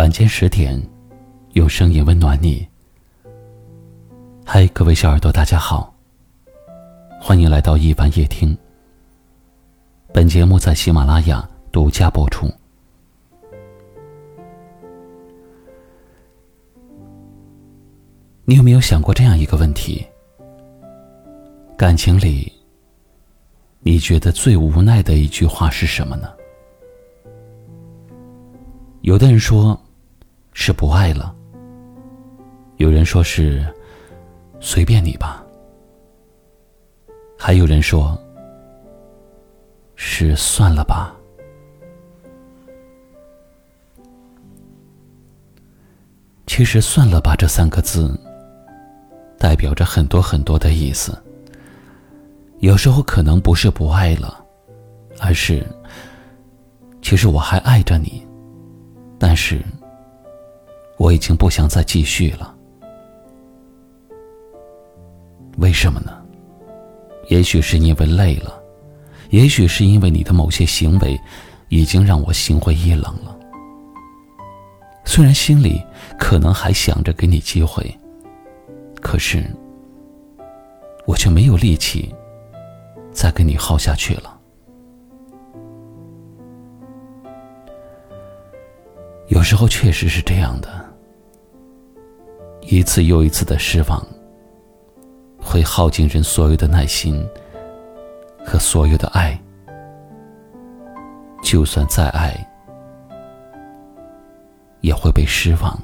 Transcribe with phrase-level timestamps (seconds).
[0.00, 0.80] 晚间十点，
[1.52, 2.66] 用声音温暖你。
[4.46, 5.94] 嗨，各位小耳朵，大家好，
[7.20, 8.56] 欢迎来到一晚夜听。
[10.10, 12.50] 本节目在喜马拉雅独家播出。
[18.46, 20.02] 你有没有想过这样一个问题？
[21.76, 22.50] 感情里，
[23.80, 26.32] 你觉得最无奈的一句话是什么呢？
[29.02, 29.78] 有的人说，
[30.62, 31.34] 是不爱了；
[32.76, 33.64] 有人说是
[34.60, 35.42] 随便你吧；
[37.38, 38.14] 还有人说
[39.94, 41.16] 是算了吧。
[46.46, 48.14] 其实“算了吧”这三个字，
[49.38, 51.16] 代表着很多很多的意思。
[52.58, 54.44] 有时候可能不是不爱了，
[55.20, 55.66] 而是
[57.00, 58.28] 其实我还爱着你。
[59.18, 59.62] 但是，
[61.10, 62.54] 我已经不想再继续了。
[65.58, 66.16] 为什么呢？
[67.28, 68.62] 也许是因为累了，
[69.30, 71.20] 也许是因为你的某些行为，
[71.68, 73.36] 已经让我心灰意冷了。
[75.04, 75.84] 虽然心里
[76.16, 77.84] 可能还想着给你机会，
[79.00, 79.44] 可是，
[81.08, 82.14] 我却没有力气
[83.10, 84.38] 再跟你耗下去了。
[89.26, 90.79] 有时候确实是这样的，
[92.62, 94.06] 一次又一次的失望，
[95.38, 97.26] 会耗尽人所有的耐心
[98.44, 99.38] 和所有的爱。
[101.42, 102.36] 就算再爱，
[104.82, 105.76] 也会被失望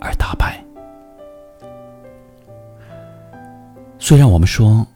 [0.00, 0.62] 而打败。
[3.98, 4.86] 虽然我们说，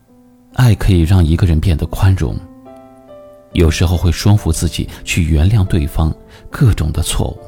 [0.54, 2.36] 爱可以让一个人变得宽容。
[3.52, 6.14] 有时候会说服自己去原谅对方
[6.50, 7.38] 各种的错误，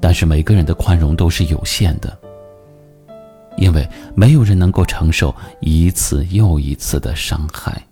[0.00, 2.16] 但是每个人的宽容都是有限的，
[3.56, 7.82] 因为没有人能够承受一次又一次的伤害。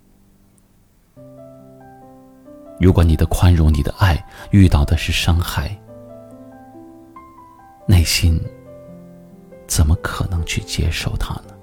[2.78, 5.76] 如果你的宽容、你的爱遇到的是伤害，
[7.86, 8.40] 内心
[9.66, 11.54] 怎么可能去接受它呢？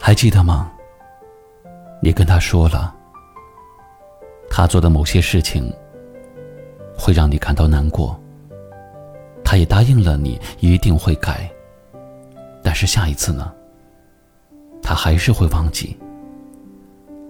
[0.00, 0.72] 还记得吗？
[2.02, 2.94] 你跟他说了，
[4.50, 5.72] 他做的某些事情
[6.98, 8.20] 会让你感到难过。
[9.44, 11.50] 他也答应了你一定会改，
[12.62, 13.52] 但是下一次呢？
[14.82, 15.96] 他还是会忘记，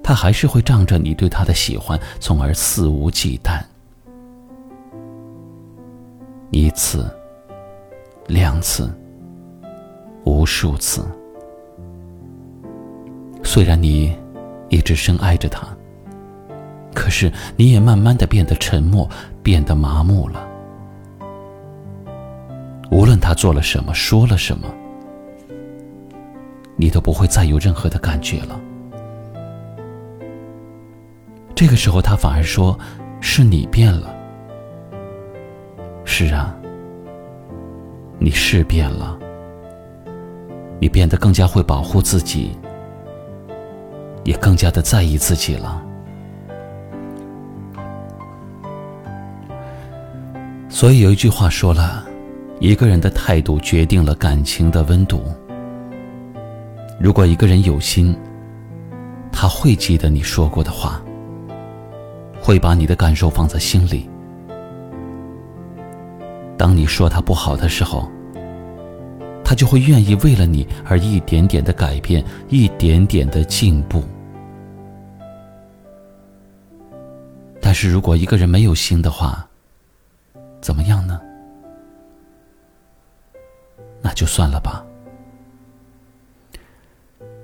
[0.02, 3.62] 他还是会仗着你对他的喜欢，从而肆无忌惮。
[6.50, 7.08] 一次，
[8.26, 8.92] 两次，
[10.24, 11.04] 无数次。
[13.44, 14.16] 虽然你
[14.68, 15.66] 一直深爱着他，
[16.94, 19.08] 可是你也慢慢的变得沉默，
[19.42, 20.46] 变得麻木了。
[22.90, 24.68] 无论他做了什么，说了什么，
[26.76, 28.60] 你都不会再有任何的感觉了。
[31.54, 32.78] 这个时候，他反而说
[33.20, 34.14] ：“是你变了。”
[36.04, 36.54] 是啊，
[38.18, 39.18] 你是变了，
[40.80, 42.50] 你变得更加会保护自己。
[44.22, 45.82] 也更加的在意自己了。
[50.80, 52.08] 所以有一句话说了，
[52.58, 55.22] 一个人的态度决定了感情的温度。
[56.98, 58.16] 如果一个人有心，
[59.30, 60.98] 他会记得你说过的话，
[62.40, 64.08] 会把你的感受放在心里。
[66.56, 68.10] 当你说他不好的时候，
[69.44, 74.02] 他就会愿意为了你而一点点的改变，一点点的进步。
[77.60, 79.46] 但是如果一个人没有心的话，
[80.70, 81.20] 怎么样呢？
[84.00, 84.86] 那就算了吧。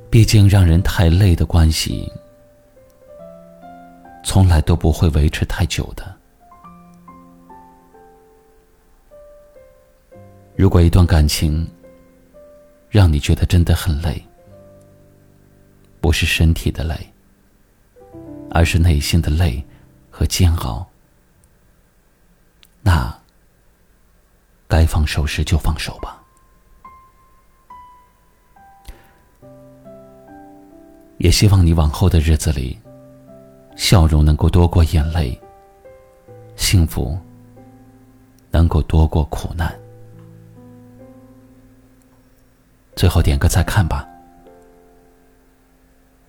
[0.08, 2.08] 毕竟让人太累的关系，
[4.22, 6.14] 从来都不会维持太久的。
[10.54, 11.68] 如果一段感情，
[12.88, 14.24] 让你觉得真的很累，
[16.00, 16.94] 不是身体的累，
[18.52, 19.60] 而是内心的累
[20.12, 20.88] 和煎熬。
[22.86, 23.12] 那
[24.68, 26.22] 该放手时就放手吧。
[31.18, 32.78] 也希望你往后的日子里，
[33.74, 35.36] 笑容能够多过眼泪，
[36.54, 37.18] 幸福
[38.52, 39.76] 能够多过苦难。
[42.94, 44.06] 最后点个再看吧。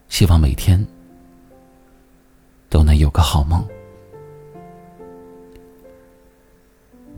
[0.10, 0.84] 希望每天
[2.68, 3.64] 都能有个好梦。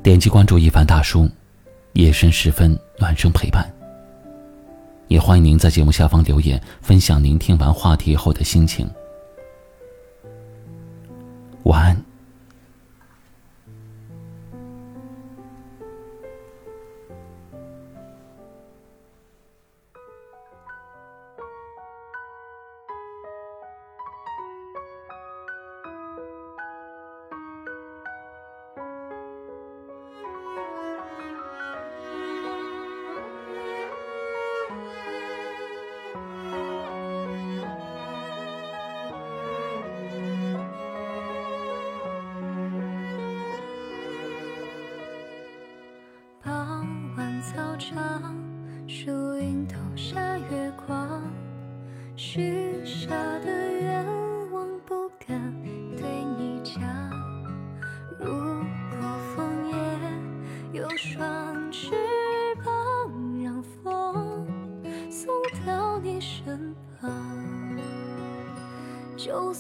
[0.01, 1.29] 点击关注一凡大叔，
[1.93, 3.69] 夜深时分暖声陪伴。
[5.09, 8.89] 也欢迎您在节目下方留言，分享您听完话题后的心情。
[11.63, 12.08] 晚安。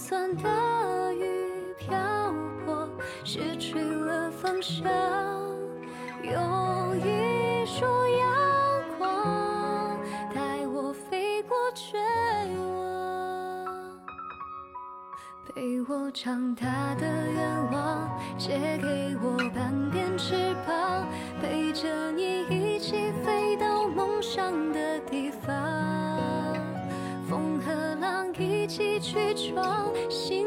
[0.09, 0.49] 就算大
[1.13, 1.95] 雨瓢
[2.65, 2.89] 泼，
[3.23, 4.83] 失去了方向，
[6.23, 7.85] 有一束
[8.17, 9.99] 阳光
[10.33, 11.99] 带我飞过绝
[12.57, 13.99] 望。
[15.53, 20.33] 陪我长大的愿望，借给我半边翅
[20.65, 21.05] 膀，
[21.39, 25.58] 陪着你一起飞到梦想的地方。
[28.99, 30.45] 去闯，心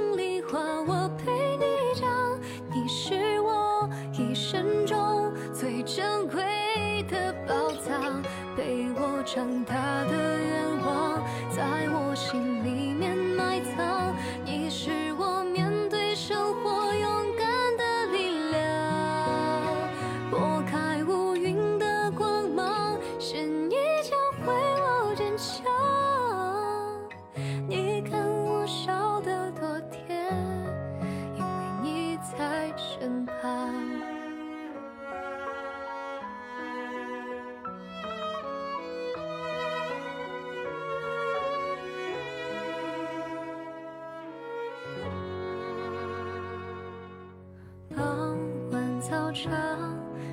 [49.32, 49.50] 长，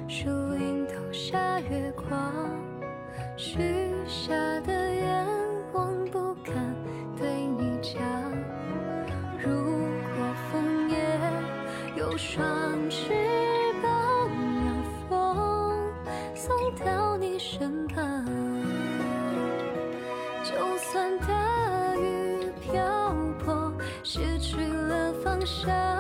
[0.09, 2.33] 树荫投下月光，
[3.37, 3.57] 许
[4.05, 5.25] 下的愿
[5.71, 6.53] 望不敢
[7.17, 8.01] 对你讲。
[9.41, 10.97] 如果枫叶
[11.95, 12.43] 有双
[12.89, 13.13] 翅
[13.81, 14.29] 膀，
[14.65, 15.93] 让风
[16.35, 16.53] 送
[16.85, 18.25] 到你身旁。
[20.43, 23.71] 就算大雨瓢泼，
[24.03, 25.98] 失去了方向。